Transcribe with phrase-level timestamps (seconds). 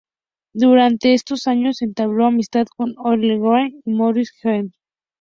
[0.55, 4.79] Durante estos años entabló amistad con Olin Levi Warner y Marius Jean Mercier.